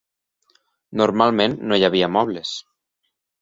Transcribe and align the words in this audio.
Normalment 1.01 1.59
no 1.73 1.79
hi 1.81 1.87
havia 1.89 2.11
mobles. 2.17 2.55